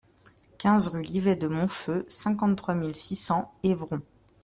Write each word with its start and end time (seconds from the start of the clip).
quinze 0.57 0.87
rue 0.87 1.03
Livet 1.03 1.35
de 1.35 1.47
Monfeu, 1.47 2.05
cinquante-trois 2.07 2.73
mille 2.73 2.95
six 2.95 3.15
cents 3.15 3.53
Évron 3.61 4.01